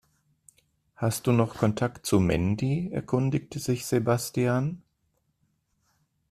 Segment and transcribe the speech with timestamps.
[0.95, 4.81] Hast du noch Kontakt zu Mandy?, erkundigte sich Sebastian.